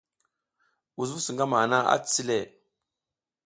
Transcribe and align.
Wusnu 0.97 1.19
su 1.25 1.31
ngama 1.35 1.55
hana 1.61 1.79
a 1.93 1.95
cici 2.05 2.21
le. 2.27 2.37